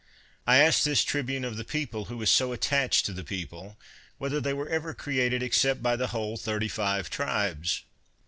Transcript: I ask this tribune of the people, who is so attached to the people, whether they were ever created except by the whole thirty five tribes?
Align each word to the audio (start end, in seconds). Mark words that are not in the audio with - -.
I 0.47 0.57
ask 0.57 0.81
this 0.81 1.03
tribune 1.03 1.45
of 1.45 1.57
the 1.57 1.63
people, 1.63 2.05
who 2.05 2.19
is 2.23 2.31
so 2.31 2.53
attached 2.53 3.05
to 3.05 3.13
the 3.13 3.23
people, 3.23 3.77
whether 4.17 4.41
they 4.41 4.51
were 4.51 4.67
ever 4.67 4.95
created 4.95 5.43
except 5.43 5.83
by 5.83 5.95
the 5.95 6.07
whole 6.07 6.37
thirty 6.37 6.67
five 6.69 7.11
tribes? 7.11 7.83